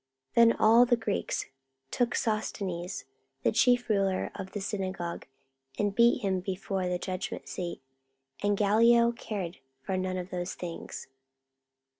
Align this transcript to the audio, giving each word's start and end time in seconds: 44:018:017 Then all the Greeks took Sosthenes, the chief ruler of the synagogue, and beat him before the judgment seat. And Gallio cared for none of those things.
44:018:017 0.35 0.35
Then 0.47 0.53
all 0.57 0.83
the 0.87 0.95
Greeks 0.97 1.45
took 1.91 2.15
Sosthenes, 2.15 3.05
the 3.43 3.51
chief 3.51 3.87
ruler 3.87 4.31
of 4.33 4.53
the 4.53 4.59
synagogue, 4.59 5.27
and 5.77 5.93
beat 5.93 6.23
him 6.23 6.39
before 6.39 6.87
the 6.89 6.97
judgment 6.97 7.47
seat. 7.47 7.83
And 8.41 8.57
Gallio 8.57 9.11
cared 9.11 9.59
for 9.83 9.97
none 9.97 10.17
of 10.17 10.31
those 10.31 10.55
things. 10.55 11.05